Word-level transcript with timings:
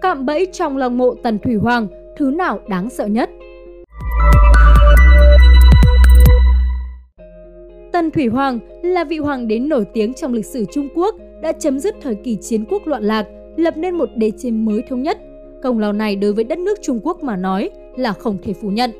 Cạm 0.00 0.26
bẫy 0.26 0.46
trong 0.52 0.76
lăng 0.76 0.98
mộ 0.98 1.14
Tần 1.22 1.38
Thủy 1.38 1.54
Hoàng, 1.54 1.86
thứ 2.16 2.30
nào 2.30 2.60
đáng 2.68 2.90
sợ 2.90 3.06
nhất? 3.06 3.30
Tần 7.92 8.10
Thủy 8.10 8.26
Hoàng 8.26 8.58
là 8.82 9.04
vị 9.04 9.18
hoàng 9.18 9.48
đế 9.48 9.58
nổi 9.58 9.84
tiếng 9.92 10.14
trong 10.14 10.32
lịch 10.32 10.46
sử 10.46 10.64
Trung 10.72 10.88
Quốc, 10.94 11.14
đã 11.42 11.52
chấm 11.52 11.80
dứt 11.80 11.94
thời 12.02 12.14
kỳ 12.14 12.36
chiến 12.36 12.64
quốc 12.70 12.86
loạn 12.86 13.02
lạc, 13.02 13.26
lập 13.56 13.76
nên 13.76 13.94
một 13.94 14.08
đế 14.16 14.30
chế 14.38 14.50
mới 14.50 14.82
thống 14.88 15.02
nhất. 15.02 15.18
Công 15.62 15.78
lao 15.78 15.92
này 15.92 16.16
đối 16.16 16.32
với 16.32 16.44
đất 16.44 16.58
nước 16.58 16.78
Trung 16.82 17.00
Quốc 17.02 17.22
mà 17.22 17.36
nói 17.36 17.70
là 17.96 18.12
không 18.12 18.38
thể 18.42 18.52
phủ 18.52 18.68
nhận. 18.68 18.90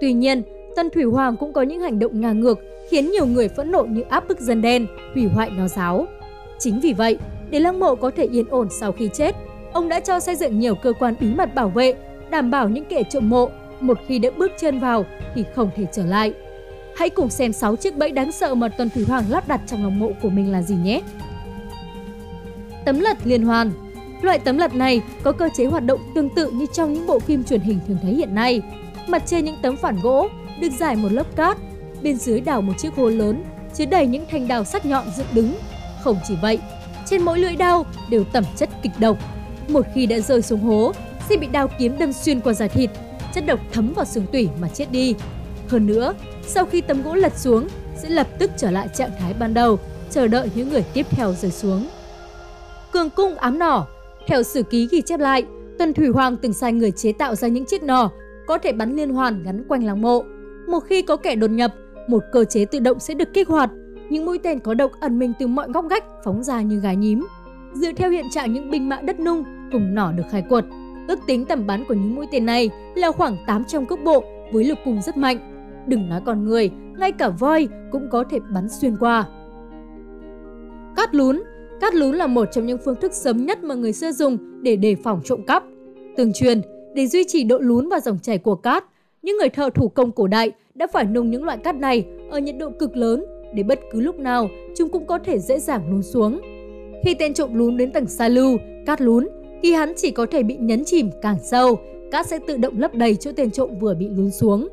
Tuy 0.00 0.12
nhiên, 0.12 0.42
Tần 0.76 0.90
Thủy 0.90 1.04
Hoàng 1.04 1.36
cũng 1.36 1.52
có 1.52 1.62
những 1.62 1.80
hành 1.80 1.98
động 1.98 2.20
ngang 2.20 2.40
ngược 2.40 2.58
khiến 2.88 3.10
nhiều 3.10 3.26
người 3.26 3.48
phẫn 3.48 3.70
nộ 3.70 3.84
như 3.84 4.00
áp 4.00 4.28
bức 4.28 4.40
dân 4.40 4.62
đen, 4.62 4.86
hủy 5.14 5.24
hoại 5.24 5.50
nho 5.50 5.68
giáo. 5.68 6.06
Chính 6.58 6.80
vì 6.80 6.92
vậy, 6.92 7.18
để 7.50 7.60
lăng 7.60 7.80
mộ 7.80 7.94
có 7.94 8.10
thể 8.10 8.24
yên 8.24 8.44
ổn 8.48 8.68
sau 8.70 8.92
khi 8.92 9.08
chết, 9.12 9.34
ông 9.74 9.88
đã 9.88 10.00
cho 10.00 10.20
xây 10.20 10.36
dựng 10.36 10.58
nhiều 10.58 10.74
cơ 10.74 10.92
quan 10.92 11.14
bí 11.20 11.34
mật 11.34 11.54
bảo 11.54 11.68
vệ, 11.68 11.94
đảm 12.30 12.50
bảo 12.50 12.68
những 12.68 12.84
kẻ 12.84 13.02
trộm 13.10 13.30
mộ 13.30 13.50
một 13.80 13.98
khi 14.08 14.18
đã 14.18 14.30
bước 14.36 14.52
chân 14.60 14.80
vào 14.80 15.06
thì 15.34 15.44
không 15.54 15.70
thể 15.76 15.86
trở 15.92 16.06
lại. 16.06 16.34
Hãy 16.96 17.10
cùng 17.10 17.30
xem 17.30 17.52
6 17.52 17.76
chiếc 17.76 17.96
bẫy 17.96 18.10
đáng 18.10 18.32
sợ 18.32 18.54
mà 18.54 18.68
Tuần 18.68 18.90
Thủy 18.90 19.04
Hoàng 19.08 19.24
lắp 19.28 19.48
đặt 19.48 19.60
trong 19.66 19.82
lòng 19.82 19.98
mộ 19.98 20.10
của 20.22 20.28
mình 20.28 20.52
là 20.52 20.62
gì 20.62 20.74
nhé. 20.74 21.00
Tấm 22.84 23.00
lật 23.00 23.18
liên 23.24 23.42
hoàn 23.42 23.70
Loại 24.22 24.38
tấm 24.38 24.58
lật 24.58 24.74
này 24.74 25.02
có 25.22 25.32
cơ 25.32 25.48
chế 25.56 25.66
hoạt 25.66 25.84
động 25.84 26.00
tương 26.14 26.28
tự 26.28 26.50
như 26.50 26.66
trong 26.72 26.92
những 26.92 27.06
bộ 27.06 27.18
phim 27.18 27.44
truyền 27.44 27.60
hình 27.60 27.80
thường 27.88 27.98
thấy 28.02 28.14
hiện 28.14 28.34
nay. 28.34 28.62
Mặt 29.08 29.22
trên 29.26 29.44
những 29.44 29.56
tấm 29.62 29.76
phản 29.76 30.00
gỗ 30.02 30.28
được 30.60 30.70
giải 30.78 30.96
một 30.96 31.12
lớp 31.12 31.36
cát, 31.36 31.56
bên 32.02 32.16
dưới 32.16 32.40
đào 32.40 32.62
một 32.62 32.72
chiếc 32.78 32.94
hố 32.94 33.08
lớn 33.08 33.44
chứa 33.74 33.86
đầy 33.86 34.06
những 34.06 34.24
thanh 34.30 34.48
đào 34.48 34.64
sắc 34.64 34.86
nhọn 34.86 35.04
dựng 35.16 35.26
đứng. 35.32 35.54
Không 36.02 36.16
chỉ 36.28 36.34
vậy, 36.42 36.58
trên 37.06 37.22
mỗi 37.22 37.38
lưỡi 37.38 37.56
đao 37.56 37.86
đều 38.10 38.24
tẩm 38.24 38.44
chất 38.56 38.70
kịch 38.82 38.92
độc. 38.98 39.18
Một 39.68 39.86
khi 39.94 40.06
đã 40.06 40.18
rơi 40.18 40.42
xuống 40.42 40.60
hố, 40.60 40.92
sẽ 41.28 41.36
bị 41.36 41.46
đao 41.46 41.68
kiếm 41.78 41.98
đâm 41.98 42.12
xuyên 42.12 42.40
qua 42.40 42.52
da 42.52 42.66
thịt, 42.66 42.90
chất 43.34 43.46
độc 43.46 43.60
thấm 43.72 43.92
vào 43.92 44.04
xương 44.04 44.26
tủy 44.32 44.48
mà 44.60 44.68
chết 44.68 44.92
đi. 44.92 45.14
Hơn 45.68 45.86
nữa, 45.86 46.14
sau 46.46 46.64
khi 46.64 46.80
tấm 46.80 47.02
gỗ 47.02 47.14
lật 47.14 47.38
xuống, 47.38 47.68
sẽ 47.96 48.08
lập 48.08 48.26
tức 48.38 48.50
trở 48.56 48.70
lại 48.70 48.88
trạng 48.94 49.10
thái 49.18 49.34
ban 49.38 49.54
đầu, 49.54 49.78
chờ 50.10 50.28
đợi 50.28 50.50
những 50.54 50.68
người 50.68 50.84
tiếp 50.94 51.06
theo 51.10 51.32
rơi 51.32 51.50
xuống. 51.50 51.88
Cường 52.92 53.10
cung 53.10 53.34
ám 53.34 53.58
nỏ 53.58 53.86
Theo 54.26 54.42
sử 54.42 54.62
ký 54.62 54.88
ghi 54.90 55.02
chép 55.02 55.20
lại, 55.20 55.44
tuần 55.78 55.92
Thủy 55.94 56.08
Hoàng 56.08 56.36
từng 56.36 56.52
sai 56.52 56.72
người 56.72 56.90
chế 56.90 57.12
tạo 57.12 57.34
ra 57.34 57.48
những 57.48 57.64
chiếc 57.64 57.82
nỏ 57.82 58.10
có 58.46 58.58
thể 58.58 58.72
bắn 58.72 58.96
liên 58.96 59.10
hoàn 59.10 59.42
gắn 59.42 59.64
quanh 59.68 59.84
làng 59.84 60.02
mộ. 60.02 60.22
Một 60.68 60.80
khi 60.80 61.02
có 61.02 61.16
kẻ 61.16 61.34
đột 61.34 61.50
nhập, 61.50 61.74
một 62.08 62.22
cơ 62.32 62.44
chế 62.44 62.64
tự 62.64 62.78
động 62.78 63.00
sẽ 63.00 63.14
được 63.14 63.28
kích 63.34 63.48
hoạt. 63.48 63.70
Những 64.10 64.26
mũi 64.26 64.38
tên 64.38 64.60
có 64.60 64.74
độc 64.74 64.90
ẩn 65.00 65.18
mình 65.18 65.32
từ 65.38 65.46
mọi 65.46 65.68
ngóc 65.68 65.84
ngách 65.84 66.04
phóng 66.24 66.42
ra 66.42 66.62
như 66.62 66.80
gái 66.80 66.96
nhím. 66.96 67.26
Dựa 67.74 67.92
theo 67.92 68.10
hiện 68.10 68.30
trạng 68.30 68.52
những 68.52 68.70
binh 68.70 68.88
mã 68.88 69.00
đất 69.00 69.20
nung 69.20 69.44
cùng 69.72 69.94
nỏ 69.94 70.12
được 70.12 70.24
khai 70.30 70.42
quật, 70.48 70.64
ước 71.08 71.18
tính 71.26 71.44
tầm 71.44 71.66
bắn 71.66 71.84
của 71.88 71.94
những 71.94 72.14
mũi 72.14 72.26
tên 72.32 72.46
này 72.46 72.70
là 72.94 73.12
khoảng 73.12 73.36
800 73.46 73.86
cước 73.86 73.98
bộ 74.04 74.24
với 74.52 74.64
lực 74.64 74.78
cung 74.84 75.02
rất 75.02 75.16
mạnh. 75.16 75.38
Đừng 75.86 76.08
nói 76.08 76.20
con 76.26 76.44
người, 76.44 76.70
ngay 76.98 77.12
cả 77.12 77.28
voi 77.28 77.68
cũng 77.92 78.08
có 78.10 78.24
thể 78.30 78.38
bắn 78.54 78.68
xuyên 78.68 78.96
qua. 78.96 79.26
Cát 80.96 81.14
lún 81.14 81.42
Cát 81.80 81.94
lún 81.94 82.16
là 82.16 82.26
một 82.26 82.48
trong 82.52 82.66
những 82.66 82.78
phương 82.84 82.96
thức 83.00 83.12
sớm 83.12 83.46
nhất 83.46 83.64
mà 83.64 83.74
người 83.74 83.92
xưa 83.92 84.12
dùng 84.12 84.38
để 84.62 84.76
đề 84.76 84.94
phòng 84.94 85.20
trộm 85.24 85.42
cắp. 85.46 85.64
Tương 86.16 86.32
truyền, 86.32 86.60
để 86.94 87.06
duy 87.06 87.24
trì 87.28 87.44
độ 87.44 87.58
lún 87.58 87.88
và 87.88 88.00
dòng 88.00 88.18
chảy 88.18 88.38
của 88.38 88.54
cát, 88.54 88.84
những 89.22 89.36
người 89.38 89.48
thợ 89.48 89.70
thủ 89.74 89.88
công 89.88 90.12
cổ 90.12 90.26
đại 90.26 90.52
đã 90.74 90.86
phải 90.86 91.04
nung 91.04 91.30
những 91.30 91.44
loại 91.44 91.58
cát 91.58 91.76
này 91.76 92.06
ở 92.30 92.38
nhiệt 92.38 92.56
độ 92.58 92.70
cực 92.70 92.96
lớn 92.96 93.24
để 93.54 93.62
bất 93.62 93.80
cứ 93.92 94.00
lúc 94.00 94.18
nào 94.18 94.48
chúng 94.76 94.88
cũng 94.88 95.06
có 95.06 95.18
thể 95.18 95.38
dễ 95.38 95.58
dàng 95.58 95.90
lún 95.90 96.02
xuống. 96.02 96.40
Khi 97.04 97.14
tên 97.14 97.34
trộm 97.34 97.54
lún 97.54 97.76
đến 97.76 97.92
tầng 97.92 98.06
xa 98.06 98.28
lưu, 98.28 98.58
cát 98.86 99.00
lún, 99.00 99.28
thì 99.62 99.72
hắn 99.72 99.92
chỉ 99.96 100.10
có 100.10 100.26
thể 100.30 100.42
bị 100.42 100.56
nhấn 100.56 100.84
chìm 100.84 101.10
càng 101.22 101.36
sâu, 101.42 101.78
cát 102.10 102.26
sẽ 102.26 102.38
tự 102.46 102.56
động 102.56 102.78
lấp 102.78 102.94
đầy 102.94 103.16
chỗ 103.16 103.30
tên 103.36 103.50
trộm 103.50 103.78
vừa 103.78 103.94
bị 103.94 104.08
lún 104.08 104.30
xuống. 104.30 104.68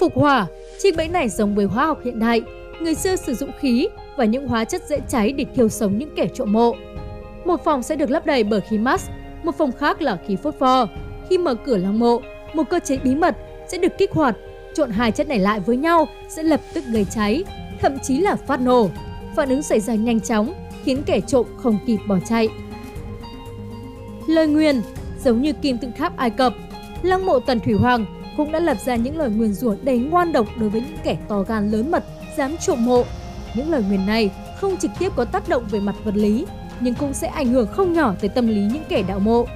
Phục 0.00 0.14
hỏa, 0.14 0.46
chiếc 0.78 0.96
bẫy 0.96 1.08
này 1.08 1.28
giống 1.28 1.54
với 1.54 1.64
hóa 1.64 1.86
học 1.86 1.98
hiện 2.04 2.18
đại, 2.18 2.42
người 2.80 2.94
xưa 2.94 3.16
sử 3.16 3.34
dụng 3.34 3.50
khí 3.60 3.88
và 4.16 4.24
những 4.24 4.46
hóa 4.46 4.64
chất 4.64 4.82
dễ 4.88 4.98
cháy 5.08 5.32
để 5.32 5.44
thiêu 5.54 5.68
sống 5.68 5.98
những 5.98 6.10
kẻ 6.16 6.28
trộm 6.34 6.52
mộ. 6.52 6.74
Một 7.44 7.64
phòng 7.64 7.82
sẽ 7.82 7.96
được 7.96 8.10
lấp 8.10 8.26
đầy 8.26 8.44
bởi 8.44 8.60
khí 8.60 8.78
max, 8.78 9.08
một 9.42 9.54
phòng 9.58 9.72
khác 9.72 10.02
là 10.02 10.18
khí 10.26 10.36
phốt 10.36 10.54
pho. 10.54 10.88
Khi 11.28 11.38
mở 11.38 11.54
cửa 11.54 11.76
lăng 11.76 11.98
mộ, 11.98 12.20
một 12.54 12.64
cơ 12.70 12.80
chế 12.80 12.96
bí 12.96 13.14
mật 13.14 13.36
sẽ 13.68 13.78
được 13.78 13.92
kích 13.98 14.12
hoạt, 14.12 14.36
trộn 14.74 14.90
hai 14.90 15.12
chất 15.12 15.28
này 15.28 15.38
lại 15.38 15.60
với 15.60 15.76
nhau 15.76 16.06
sẽ 16.28 16.42
lập 16.42 16.60
tức 16.74 16.84
gây 16.92 17.06
cháy, 17.10 17.44
thậm 17.80 17.98
chí 18.02 18.18
là 18.18 18.36
phát 18.36 18.60
nổ. 18.60 18.88
Phản 19.36 19.48
ứng 19.48 19.62
xảy 19.62 19.80
ra 19.80 19.94
nhanh 19.94 20.20
chóng, 20.20 20.54
khiến 20.84 21.02
kẻ 21.06 21.20
trộm 21.20 21.46
không 21.56 21.78
kịp 21.86 21.98
bỏ 22.06 22.18
chạy. 22.28 22.48
Lời 24.26 24.46
nguyền 24.46 24.82
giống 25.24 25.42
như 25.42 25.52
kim 25.52 25.78
tự 25.78 25.88
tháp 25.98 26.16
Ai 26.16 26.30
Cập, 26.30 26.54
lăng 27.02 27.26
mộ 27.26 27.38
Tần 27.40 27.60
Thủy 27.60 27.74
Hoàng 27.74 28.06
cũng 28.36 28.52
đã 28.52 28.60
lập 28.60 28.76
ra 28.84 28.96
những 28.96 29.18
lời 29.18 29.30
nguyền 29.30 29.52
rủa 29.52 29.74
đầy 29.82 29.98
ngoan 29.98 30.32
độc 30.32 30.46
đối 30.56 30.68
với 30.68 30.80
những 30.80 30.98
kẻ 31.04 31.16
to 31.28 31.42
gan 31.42 31.70
lớn 31.70 31.90
mật 31.90 32.04
dám 32.36 32.56
trộm 32.56 32.84
mộ. 32.84 33.04
Những 33.54 33.70
lời 33.70 33.82
nguyền 33.88 34.06
này 34.06 34.30
không 34.60 34.76
trực 34.76 34.90
tiếp 34.98 35.12
có 35.16 35.24
tác 35.24 35.48
động 35.48 35.64
về 35.70 35.80
mặt 35.80 35.94
vật 36.04 36.16
lý, 36.16 36.46
nhưng 36.80 36.94
cũng 36.94 37.14
sẽ 37.14 37.28
ảnh 37.28 37.48
hưởng 37.48 37.66
không 37.66 37.92
nhỏ 37.92 38.14
tới 38.20 38.28
tâm 38.28 38.46
lý 38.46 38.60
những 38.60 38.84
kẻ 38.88 39.02
đạo 39.02 39.18
mộ. 39.18 39.46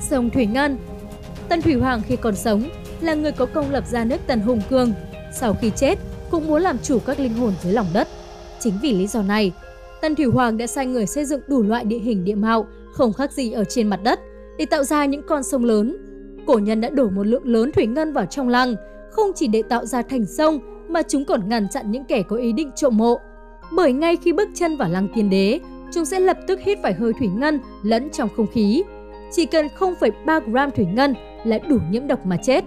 Sông 0.00 0.30
Thủy 0.30 0.46
Ngân 0.46 0.78
Tần 1.48 1.62
Thủy 1.62 1.74
Hoàng 1.74 2.02
khi 2.08 2.16
còn 2.16 2.36
sống 2.36 2.68
là 3.00 3.14
người 3.14 3.32
có 3.32 3.46
công 3.46 3.70
lập 3.70 3.84
ra 3.86 4.04
nước 4.04 4.20
Tần 4.26 4.40
Hùng 4.40 4.60
Cương. 4.70 4.92
Sau 5.32 5.54
khi 5.60 5.70
chết, 5.76 5.98
cũng 6.30 6.46
muốn 6.46 6.62
làm 6.62 6.78
chủ 6.78 6.98
các 6.98 7.20
linh 7.20 7.34
hồn 7.34 7.52
dưới 7.62 7.72
lòng 7.72 7.86
đất. 7.92 8.08
Chính 8.64 8.74
vì 8.82 8.92
lý 8.92 9.06
do 9.06 9.22
này, 9.22 9.52
Tân 10.00 10.14
Thủy 10.14 10.26
Hoàng 10.26 10.56
đã 10.56 10.66
sai 10.66 10.86
người 10.86 11.06
xây 11.06 11.24
dựng 11.24 11.40
đủ 11.48 11.62
loại 11.62 11.84
địa 11.84 11.98
hình 11.98 12.24
địa 12.24 12.34
mạo 12.34 12.66
không 12.92 13.12
khác 13.12 13.32
gì 13.32 13.52
ở 13.52 13.64
trên 13.64 13.88
mặt 13.88 14.00
đất 14.04 14.20
để 14.58 14.66
tạo 14.66 14.84
ra 14.84 15.04
những 15.04 15.22
con 15.26 15.42
sông 15.42 15.64
lớn. 15.64 15.96
Cổ 16.46 16.58
nhân 16.58 16.80
đã 16.80 16.88
đổ 16.88 17.08
một 17.08 17.26
lượng 17.26 17.46
lớn 17.46 17.72
thủy 17.72 17.86
ngân 17.86 18.12
vào 18.12 18.26
trong 18.26 18.48
lăng, 18.48 18.74
không 19.10 19.30
chỉ 19.34 19.46
để 19.46 19.62
tạo 19.62 19.86
ra 19.86 20.02
thành 20.02 20.26
sông 20.26 20.58
mà 20.88 21.02
chúng 21.02 21.24
còn 21.24 21.48
ngăn 21.48 21.68
chặn 21.68 21.90
những 21.90 22.04
kẻ 22.04 22.22
có 22.22 22.36
ý 22.36 22.52
định 22.52 22.70
trộm 22.76 22.96
mộ. 22.96 23.18
Bởi 23.72 23.92
ngay 23.92 24.16
khi 24.16 24.32
bước 24.32 24.48
chân 24.54 24.76
vào 24.76 24.88
lăng 24.88 25.08
tiên 25.14 25.30
đế, 25.30 25.60
chúng 25.92 26.04
sẽ 26.04 26.20
lập 26.20 26.38
tức 26.46 26.60
hít 26.60 26.78
phải 26.82 26.94
hơi 26.94 27.12
thủy 27.18 27.28
ngân 27.34 27.60
lẫn 27.82 28.10
trong 28.10 28.28
không 28.36 28.46
khí. 28.46 28.82
Chỉ 29.32 29.46
cần 29.46 29.66
0,3 29.78 30.40
gram 30.40 30.70
thủy 30.70 30.86
ngân 30.94 31.14
là 31.44 31.58
đủ 31.58 31.78
nhiễm 31.90 32.06
độc 32.06 32.26
mà 32.26 32.36
chết. 32.36 32.64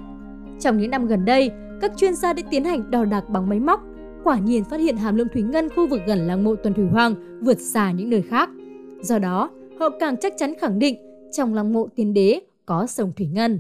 Trong 0.60 0.78
những 0.78 0.92
năm 0.92 1.08
gần 1.08 1.26
đây, 1.26 1.52
các 1.82 1.92
chuyên 1.98 2.16
gia 2.16 2.34
đã 2.34 2.44
tiến 2.52 2.66
hành 2.66 2.92
đo 2.92 3.06
đạc 3.06 3.30
bằng 3.30 3.50
máy 3.50 3.60
móc, 3.60 3.82
quả 4.28 4.40
nhiên 4.40 4.64
phát 4.64 4.80
hiện 4.80 4.98
hàm 4.98 5.16
lượng 5.16 5.28
thủy 5.34 5.42
ngân 5.42 5.70
khu 5.70 5.88
vực 5.88 6.02
gần 6.08 6.20
lăng 6.20 6.44
mộ 6.44 6.56
Tuần 6.56 6.74
Thủy 6.74 6.86
Hoàng 6.92 7.16
vượt 7.42 7.60
xa 7.60 7.92
những 7.92 8.10
nơi 8.10 8.22
khác. 8.22 8.50
Do 9.02 9.20
đó, 9.20 9.52
họ 9.80 9.90
càng 10.00 10.16
chắc 10.22 10.34
chắn 10.38 10.54
khẳng 10.60 10.80
định 10.80 10.96
trong 11.32 11.54
lăng 11.54 11.74
mộ 11.74 11.88
tiên 11.96 12.14
đế 12.14 12.40
có 12.66 12.88
sông 12.88 13.12
thủy 13.18 13.28
ngân. 13.28 13.60